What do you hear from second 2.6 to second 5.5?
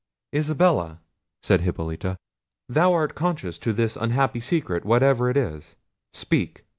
"thou art conscious to this unhappy secret, whatever it